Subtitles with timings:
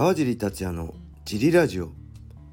[0.00, 0.94] 川尻達也の
[1.26, 1.90] ジリラジオ。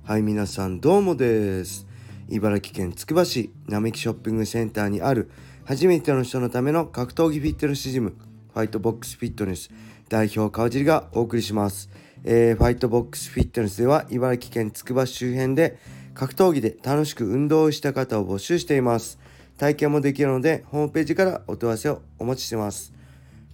[0.04, 1.88] はい皆さんどうもです。
[2.28, 5.32] 茨城県つくば市並木ショッピングセンターにある
[5.64, 8.18] 初めての人のための格闘技フィットネスジム
[8.54, 9.72] ファイトボックスフィットネス
[10.10, 11.90] 代表川尻がお送りします、
[12.26, 15.78] えー、ファイトボックスフィットネスでは茨城県つくば市周辺で
[16.16, 19.20] 格闘技で楽しく運動をした方を募集しています。
[19.58, 22.92] 体験もできるのでホームページからお問い合わせをお待ちしてます。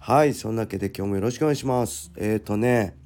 [0.00, 2.10] はいそんなわけで今日もよろしくお願いします。
[2.16, 3.03] えっ、ー、とね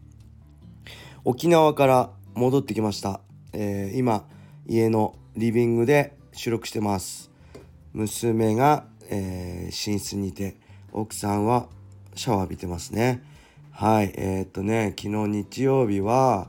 [1.30, 3.20] 沖縄から戻ってきました、
[3.52, 4.24] えー、今
[4.66, 7.30] 家のリビングで収録してます。
[7.92, 10.56] 娘が、えー、寝室にいて
[10.91, 11.68] 奥さんは
[12.14, 13.23] シャワー浴びてますね。
[13.73, 16.48] はいえー、っとね昨日日曜日は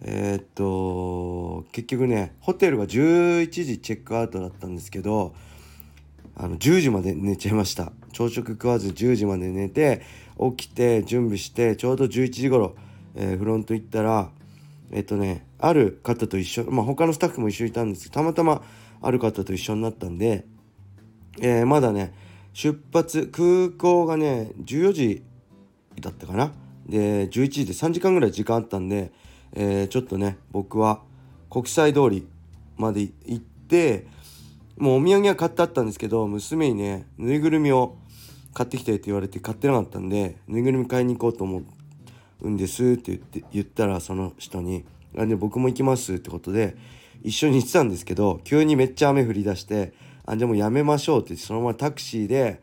[0.00, 5.34] えー、っと結局ねホテルが11時チェックアウトだったんですけど
[6.34, 7.92] あの10時まで寝ちゃいました。
[8.14, 10.00] 朝食食わず10時まで寝て
[10.56, 12.76] 起きて準備してちょうど11時頃、
[13.16, 14.30] えー、フロント行ったら
[14.92, 18.62] えっとねある方と一緒まあ他のスタッフも一緒にいたんですけどたまたま
[19.02, 20.46] ある方と一緒になったんで、
[21.40, 22.14] えー、まだね
[22.52, 25.22] 出発空港がね14時
[26.00, 26.52] だったかな？
[26.86, 29.10] で11時で3時間ぐらい時間あったんで、
[29.52, 31.00] えー、ちょっとね僕は
[31.50, 32.28] 国際通り
[32.76, 34.06] まで行って
[34.76, 37.96] もうお土産は買ってあったんですけど娘にねぬいぐるみを
[38.54, 41.62] 買ってきてって言われて買ってなかったんでぬいぐるみ買いに行こうと思っ
[42.42, 44.84] うんですって言って言ったらその人に
[45.16, 46.76] 「あで僕も行きます」ってことで
[47.22, 49.94] 一緒に行ってたんですけど急にめっちゃ雨降り出して
[50.26, 52.60] 「あでもやめましょう」ってそのままタクシーで、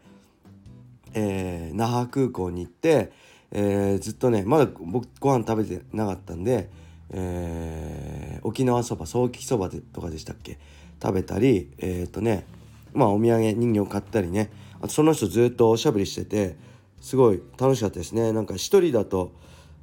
[1.13, 3.11] えー、那覇空港に行って、
[3.51, 6.69] えー、ずっとねまだ僕ご飯食べてなかったんで、
[7.09, 10.59] えー、沖縄そばソーキそばでとかでしたっけ？
[11.01, 12.45] 食べたりえっ、ー、とね
[12.93, 14.51] まあお土産人形買ったりね。
[14.79, 16.57] あとその人ずっとおしゃべりしてて
[16.99, 18.33] すごい楽しかったですね。
[18.33, 19.31] なんか一人だと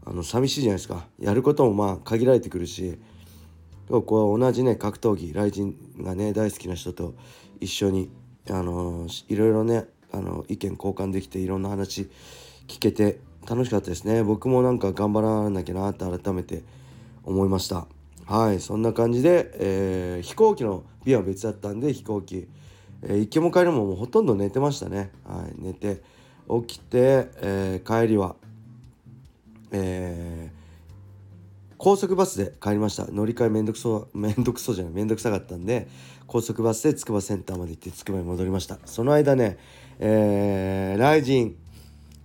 [0.04, 1.06] あの寂しいじゃないですか。
[1.18, 2.98] やることもまあ限られてくるし。
[3.90, 7.14] こう同じね格闘技雷神がね大好きな人と
[7.58, 8.08] 一緒に
[8.48, 12.08] あのいろいろねあの意見交換できていろんな話
[12.68, 14.22] 聞けて楽しかったですね。
[14.22, 16.62] 僕もなんか頑張らなきゃなって改めて
[17.24, 17.86] 思いました。
[18.26, 22.46] はいそんな感じで、えー、飛行機の便は別だったんで飛行機、
[23.02, 25.10] えー、行きも帰りももうほとんど寝てましたね。
[25.24, 26.02] はい寝て
[26.48, 28.36] 起きて、えー、帰りは
[29.72, 35.88] えー、高速バスで帰りました乗り換えめんどくそめんどくそじゃないめんどくさかったんで
[36.26, 39.58] 高速バスでつくばセンターまで行ってつくばに戻りましたその間ね
[40.02, 41.56] えー、ライジン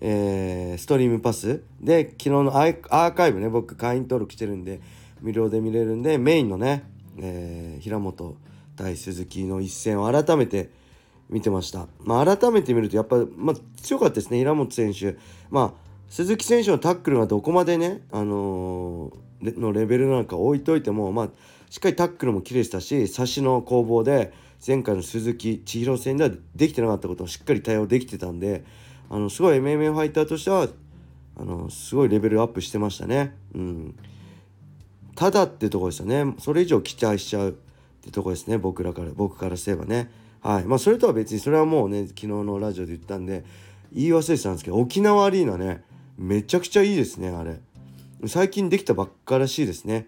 [0.02, 4.82] えー、ストリームパスで昨日のアーカイブね僕会員登録してるんで
[5.22, 6.84] 無料で見れるんでメインのね、
[7.18, 8.38] えー、平本
[8.76, 10.70] 対鈴木の一戦を改めて
[11.30, 11.88] 見てました。
[12.04, 15.18] まあ、改めて見るとやっぱ、まあ、強かったですね平本選手。
[15.50, 21.30] まあ鈴木選手のタックルがどこまでね、あのー、のレベルなのか置いといても、まあ、
[21.70, 24.34] しっかりタックルも綺麗でしたし差しの攻防で
[24.66, 28.64] 前回の鈴木千尋戦ではできてなかったことをしっかり対応できてたんで
[29.10, 30.68] あのすごい MMA ファイターとしては
[31.38, 33.36] あのすごいレベルアップしてましたね。
[33.54, 33.96] うん、
[35.16, 36.34] ただってとこですよね。
[36.40, 37.54] それ以上期待しちゃうっ
[38.02, 38.58] てとこですね。
[38.58, 40.10] 僕らから僕からすればね。
[40.42, 40.66] はい。
[40.66, 43.44] まあ、それとは別にそれはもうね昨日のラジオで言ったんで
[43.92, 45.84] 言い忘れてたんですけど沖縄アリーナね。
[46.18, 47.60] めちゃくちゃいいですねあれ。
[48.28, 50.08] 最近できたばっからしいですね。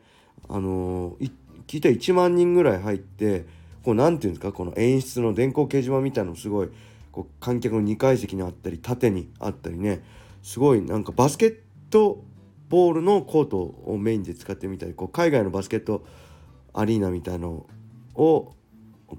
[0.50, 1.32] あのー、
[1.68, 3.46] 聞いた1万人ぐらい入って
[3.84, 6.70] こう何ていうんですかこの演出の電光掲示板みたいのすごい
[7.12, 10.02] こう観客の2階席にあったり縦にあったりね。
[10.42, 11.58] すごいなんかバスケッ
[11.90, 12.24] ト
[12.70, 16.06] ボールのコートをメインで使ってみたりこう海外のバスケット
[16.74, 17.66] アリーナみたいの
[18.16, 18.54] を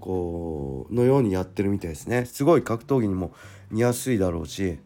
[0.00, 2.24] こうのようにやってるみたいですね。
[2.24, 3.32] すごい格闘技にも
[3.70, 4.78] 見やすいだろうし。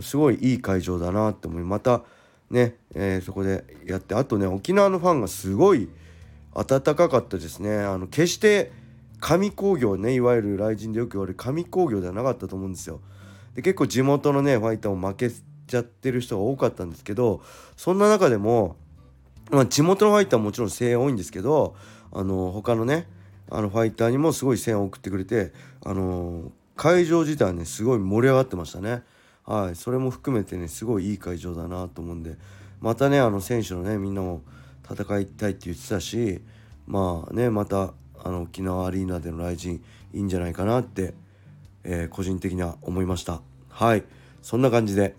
[0.00, 2.02] すごいいい会場だなって思いまた
[2.50, 5.88] ね、えー、そこでやってあとね沖縄のファンがすごい
[6.54, 8.72] 温かかったですねあの決して
[9.20, 13.00] 紙工業ねいわゆる雷神でよく言われる紙工業ではなかったと思うんですよ
[13.54, 17.42] で結構地元のねファイターも負けちゃってる人が多かったんですけど
[17.76, 18.76] そんな中でも、
[19.50, 21.76] まあ、地元のファイターはもちろん声援多いんですけど
[22.12, 23.06] あの他のね
[23.50, 25.52] あのファイターにもすごい声援を送ってくれて
[25.84, 29.02] あの会場自体はねすごい盛り上がってましたね。
[29.50, 32.36] はい、それも含めてねすごいいい会場だなと思うんで
[32.80, 34.42] またねあの選手のねみんなも
[34.88, 36.40] 戦いたいって言ってたし
[36.86, 37.92] まあねまた
[38.22, 39.82] あの沖縄アリーナでの来陣
[40.14, 41.14] いいんじゃないかなって、
[41.82, 43.42] えー、個人的には思いました。
[43.68, 44.04] はい
[44.40, 45.16] そんな感じで、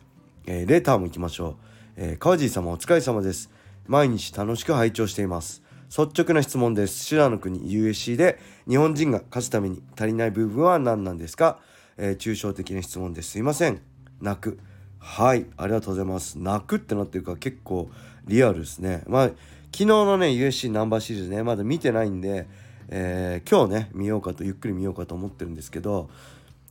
[0.47, 1.55] えー、レターも行きましょう、
[1.97, 3.51] えー、川尻様お疲れ様です。
[3.85, 5.61] 毎日楽しく拝聴しています。
[5.89, 7.03] 率直な質問です。
[7.03, 11.59] 修羅の国 USC で日本人が勝つために足りない部分は何なんですか、
[11.97, 13.90] え、抽象的な質問ですいません。
[14.21, 14.59] 泣く。
[14.99, 16.37] はいありがとうございます。
[16.39, 17.89] 泣くってなってるから結構
[18.25, 19.03] リアルですね。
[19.07, 19.37] まあ昨
[19.79, 22.47] 日のね USC ナンバーシリーズねまだ見てないんで、
[22.89, 26.09] えー、今日ね見ようかとゆっくり見ようかと思ってるんですけど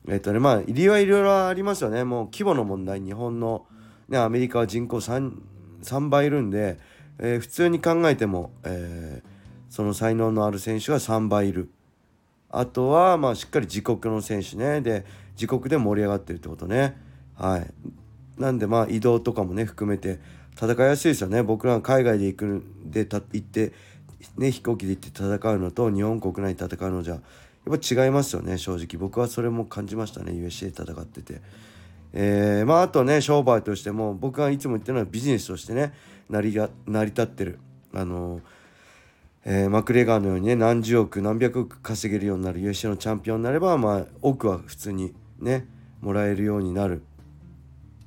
[0.08, 2.04] えっ、とねまあ理由はいろいろありますよね。
[2.04, 3.66] もう規模の問題日本の、
[4.08, 5.32] ね、アメリカは人口 3,
[5.82, 6.78] 3倍いるんで、
[7.18, 9.22] えー、普通に考えても、え、
[9.68, 11.70] その才能のある選手が3倍いる。
[12.48, 14.80] あとはまあしっかり自国の選手ね。
[14.80, 15.04] で
[15.34, 17.09] 自国で盛り上がってるってことね。
[17.40, 17.66] はい。
[18.38, 20.20] なんでまあ移動とかもね含めて
[20.54, 21.42] 戦いやすいですよね。
[21.42, 23.72] 僕らが海外で行くでた行って
[24.36, 29.00] ね飛行機で行って戦うのと日本国内で戦うのじゃやっぱ違いますよね正直。
[29.00, 31.40] 僕はそれも感じましたね USC で戦ってて。
[32.12, 35.92] えー、まああとね商売としても僕がいつも言ってるのはビジネスとしてね
[36.28, 37.58] 成りが成り立ってる。
[37.94, 38.40] あの
[39.42, 45.66] えー、マクレガーのようにね何十億何百億稼げるようになる USC のチャンピオンになればまあ億は普通にね
[46.02, 47.02] もらえるようになる。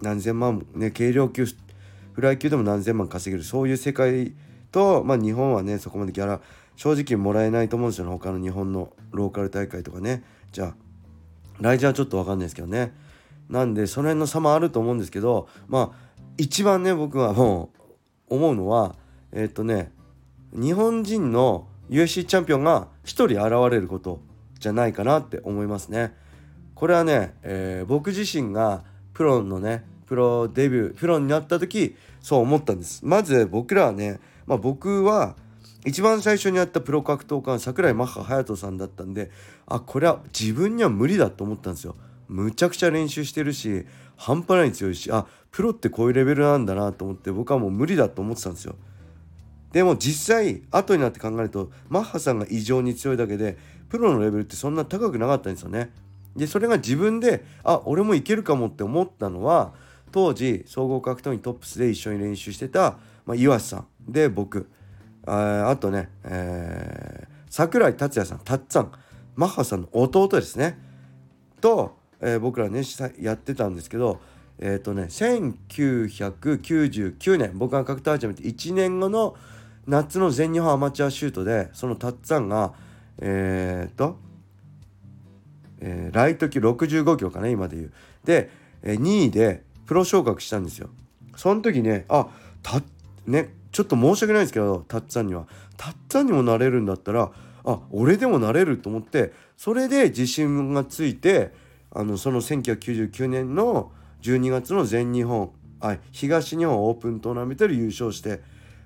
[0.04, 4.34] 何千万ね軽量級フライ級でも何千万稼げるそういう世界
[4.72, 6.42] と、まあ、日本はねそこまでギャラ
[6.76, 10.76] 正直もらえないと思うんですよね他の日本のローカル大会とかねじゃあ
[11.60, 12.94] 来年はちょっと分かんないですけどね
[13.50, 17.70] なんでその辺の差もあると思うんですけどまあ一番ね僕はも
[18.30, 18.96] う思うのは
[19.32, 19.92] えー、っとね
[20.54, 24.20] 日本人の UFC チャンピオンが1人現れること
[24.60, 26.16] じゃないかなって思いますね。
[26.76, 28.84] これはね、えー、僕自身が
[29.14, 33.06] プロのねプロデビュープロになった時そう思ったんです。
[33.06, 35.36] まず僕らはね、まあ、僕は
[35.86, 39.32] 一番最初にやったプロ格闘家は桜井マッハ隼人さんだったんで
[39.66, 41.96] あこれは自分には無理だと思ったんですよ。
[42.30, 43.86] むちゃくちゃ練習してるし
[44.16, 48.76] 半端ない強いしあプロってこういうレベルなんだなと思って僕はもう無理だと思ってたんですよ。
[49.72, 53.58] でも実際後になって考えるとマッハさんが異常に強いだけで
[53.90, 55.92] プロのレベルってそんな高くなかったんですよね。
[56.36, 59.74] でそれが自分であ俺もいけるかもって思ったのは
[60.13, 63.88] 当時総合格闘技トップスで一緒に練習してた、まあ、岩瀬さん。
[64.07, 64.69] で僕。
[65.25, 68.92] ああとね、えー、桜井達也さんたっつぁん。
[69.36, 70.77] マッハさんの弟ですね。
[71.62, 72.83] と、えー、僕らね
[73.19, 74.21] やってたんですけど
[74.60, 79.36] えっ、ー、とね1999年僕が格闘始めて1年後の
[79.88, 82.75] 夏の全日本アマチュアシュートでそのたっつぁんが
[83.19, 84.19] えっ、ー、と、
[85.80, 87.94] えー、ライト級65キロかな今で言う。
[88.25, 88.51] で、
[88.83, 90.90] えー、2位でプロ昇格したんですよ
[91.36, 92.28] その時ねあ
[92.62, 92.82] た
[93.26, 95.48] ねちょっと申し訳ないですけどたっつぁんには
[95.78, 97.32] たっつぁんにもなれるんだったら
[97.66, 101.52] あ俺でもなれると思ってそれで自信がついて
[101.92, 103.92] あのその1999年の
[104.22, 108.42] 12月の全日本あ東日本オープントーナメントで優勝して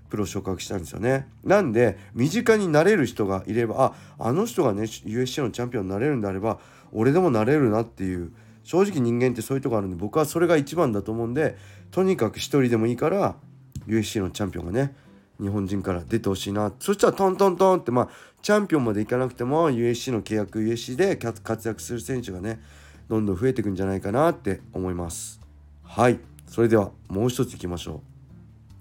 [0.09, 1.27] プロ昇格したんですよね。
[1.43, 6.59] なんで身近になれる人がいればああの人がね USC のチャンピオンになれるんであれば
[6.91, 8.31] 俺でもなれるなっていう
[8.67, 11.55] 正直人間ってそういうとこあるんで僕はそれが一番だと思うんで
[11.89, 13.37] とにかく一人でもいいから
[13.87, 14.93] USC のチャンピオンがね
[15.39, 16.73] 日本人から出てほしいな。
[16.79, 18.09] そしたらトントントンってまあ
[18.41, 22.59] チャンピオンまでいかなくても USC の契約 USC で活躍する選手がね
[23.07, 25.39] どんどん増えていくんじゃないかなって思います。
[25.83, 26.19] はい。
[26.47, 28.01] それではもう一ついきましょ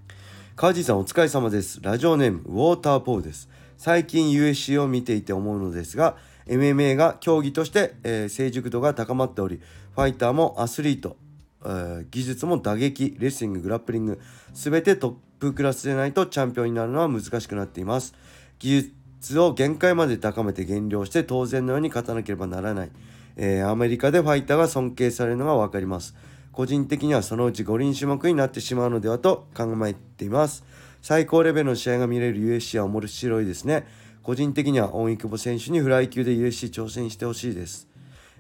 [0.09, 0.13] う。
[0.57, 1.81] 川地さんお疲れ様です。
[1.83, 3.49] ラジオネームウォーターポールです。
[3.77, 9.61] 最近 USC を見ていて思うのですが MMA が競技として、えー、成熟度が高まっており
[9.95, 11.17] ファイターもアスリート、
[11.65, 14.21] えー、技術も打撃レスリンググラップリング
[14.53, 18.15] 全てトップクラスでないとチャンピオンになるのは難しくなっています。
[18.59, 22.91] 技術を限界まで高めて減量して当然のように勝たなければならない、
[23.37, 26.15] えー、アメリカでファイターが尊敬されるのが分かります。
[26.53, 30.65] 個人的にはそのうち五輪種目になってしまうのではと考えています。
[31.03, 33.87] 最高レベルの試合が見れる USC は面白いですね。
[34.27, 37.87] 個人的には大井久保選手にフライ級で USC 挑戦してほしいです、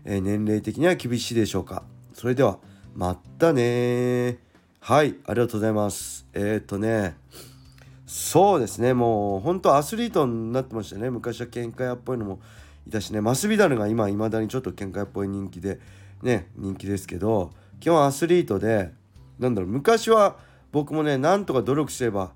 [0.04, 1.84] えー、年齢的には厳しいでしょうか。
[2.12, 2.58] それでは
[2.96, 4.38] またね
[4.80, 6.26] はいありがとうございます。
[6.32, 7.14] えー、っとね
[8.04, 8.94] そうですね。
[8.94, 11.08] もう本当アスリートになってましたね。
[11.08, 12.40] 昔は喧嘩屋っぽいのも
[12.88, 13.20] いたしね。
[13.20, 15.78] マスビダルが今いまだにちょっと喧嘩屋っぽい人気で
[16.20, 18.90] ね人気ですけど基本アスリートで
[19.38, 20.36] なんだろう昔は
[20.72, 22.32] 僕もねなんとか努力すれば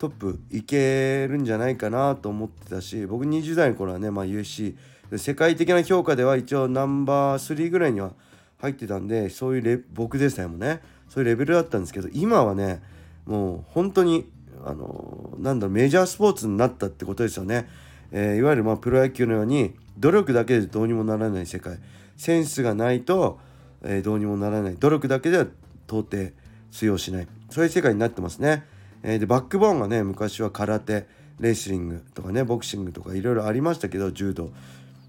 [0.00, 4.74] トップいけるんじゃないかなと思ってたし僕20代の頃はね、まあ、UC
[5.16, 8.12] 世界的な評価では一応ナンバー3ぐらいには
[8.58, 12.82] 入ってたんでそういうレ僕でさえもねそういうレベルだったんですけど今はね
[13.26, 14.30] もう本当に
[14.64, 17.68] あのなんだろうメジャースポーツになったってことですよね、
[18.10, 21.78] えー、いわゆるまあプロ野球のように努力だけでどうにもならない世界。
[22.16, 23.38] センスがないと、
[23.82, 24.76] えー、どうにもならない。
[24.76, 25.46] 努力だけでは
[25.86, 26.32] 到底
[26.70, 27.28] 通用しない。
[27.50, 28.64] そういう世界になってますね。
[29.02, 31.06] えー、でバックボーンがね昔は空手
[31.38, 34.50] レスリングとかねボクシングとかいろいろありましたけど柔道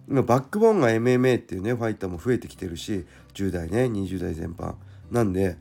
[0.08, 4.76] 今バックボーンが MMA っていうねファイターも増えてきてるし10代ね20代全般
[5.12, 5.58] なんで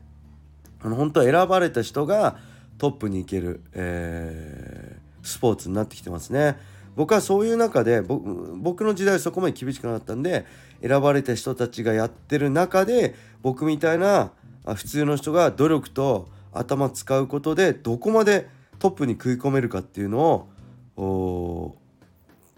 [0.81, 2.37] あの本当は選ばれた人が
[2.77, 6.57] トップに行ける、えー、スポーツになってきてますね。
[6.95, 10.45] 僕はそういう中で僕の時代はそこまで厳しくなかったんで
[10.81, 14.31] 選ばれた人たちがやってる中で僕みたいな
[14.75, 18.47] 普通の人が努力と頭使うことでどこまで
[18.79, 20.47] トップに食い込めるかっていうの
[20.97, 21.75] を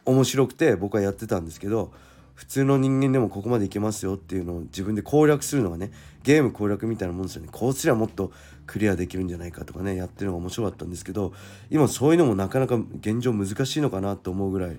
[0.06, 1.92] 面白くて僕はやってたんですけど
[2.34, 5.92] 普通の人間でもここまでいけますよっていうのを自分で攻略するのがね
[6.24, 7.50] ゲーム攻略みたいなもんですよね。
[7.52, 8.32] こうすりゃもっと
[8.66, 11.34] クリアできるんじゃないかとかねやってるのが面白かったんですけど
[11.70, 14.78] 今そういうのもなかなか現状難しいのかなと思うぐらい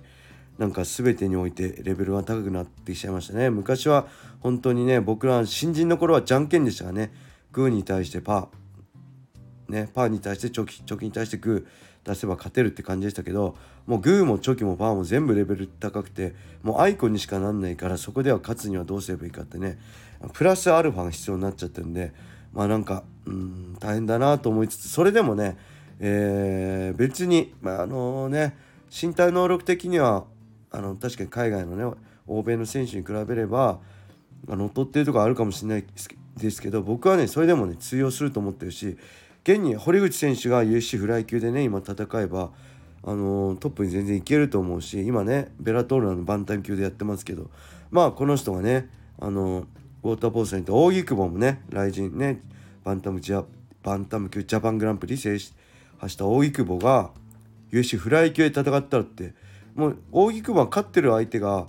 [0.59, 3.51] なんか全てにおいてレベルが高くなってきちゃいましたね。
[3.51, 4.07] 昔は
[4.41, 7.13] 本当にね僕ら新人の頃はじゃんけんでしたがね。
[7.53, 8.64] グーに対してパー。
[9.69, 13.57] ねパーに対してチョキチョキに対してグー出せば勝てるって感じでしたけど
[13.87, 19.79] もうグーもチョキもパーも全部レベル高くてもうアイコンにしかなんないからそこでは勝つにはどうすればいいかってね
[20.33, 22.13] プラスアルファが必要になっちゃってるんで
[22.53, 25.57] まあなんかうん大変だなと思いつつそれでもね、
[25.99, 28.57] えー、別に、まあ、あのね
[28.91, 30.25] 身体能力的には
[30.71, 33.81] あの確かに海外のね欧米の選手に比べれば
[34.49, 35.85] あの劣ってるとこあるかもしれない
[36.37, 38.97] ですけど僕はねそれでもね通用すると思ってるし
[39.45, 42.51] 現に堀口選手が UFC フライ級でね今戦えば
[43.03, 47.51] あのー、トップに全然いけると思うし今ねベラトールのバンタム級でやってますけど
[47.91, 48.89] まあこの人がね
[49.21, 49.65] あのー、
[50.03, 52.41] ウォーターポーズにと扇久保もね来人ね
[52.85, 53.45] バンタムジャ
[53.83, 55.53] バンタム級ジャパングランプリ制し
[56.17, 57.11] た扇久保が
[57.71, 59.35] UFC フライ級で戦ったらって
[59.75, 61.67] もう扇久保は勝ってる相手が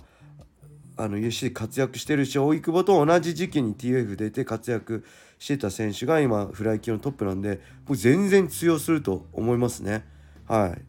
[0.96, 5.04] あの UC 活躍してるし荻久保と同じ時期に TF 出て活躍
[5.38, 10.04] してた選手が今フライ級のトップなんで僕全然通用すると思いますね。
[10.46, 10.82] はい。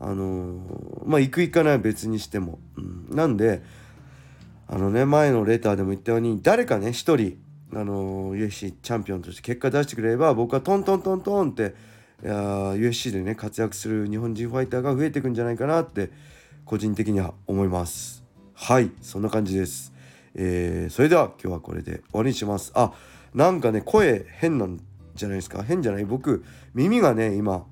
[0.00, 3.62] あのー、まあ行く行かないは別にしても、うん、なんで
[4.66, 7.38] あのね前のレターでも言ったように誰かね一人
[7.72, 11.74] あのー、UFC チャンピオンとして結果出してくれれば僕はトントントントンって
[12.22, 12.34] いや
[12.74, 16.10] UFC でね活躍する日本人ファイターが増えていくんじゃないかなって
[16.64, 18.23] 個人的には思います。
[18.66, 19.92] はいそんな感じです、
[20.34, 22.72] えー、それでは今日はこれで終わりにします。
[22.74, 22.94] あ
[23.34, 24.80] なんかね声変なん
[25.14, 25.62] じゃないですか？
[25.62, 26.06] 変じゃない？
[26.06, 26.42] 僕
[26.72, 27.66] 耳がね今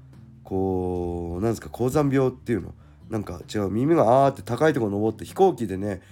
[0.44, 1.70] こうなんですか？
[1.72, 2.74] 高山病っていうの？
[3.08, 3.70] なんか違う？
[3.70, 6.02] 耳があーって高いとこ登って飛行機でね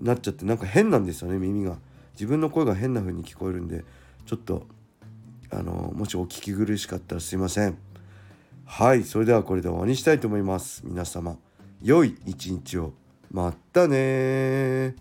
[0.00, 1.78] なっちゃってなんか変なんですよね耳が。
[2.12, 3.82] 自分の声が変な風に聞こえるんで
[4.26, 4.64] ちょっと
[5.50, 7.76] あのもしお聞き苦しかったらすいません。
[8.64, 10.82] はいそれではこれで終わりにしたいと思います。
[10.84, 11.36] 皆様
[11.82, 12.92] 良い一日を。
[13.32, 14.96] またね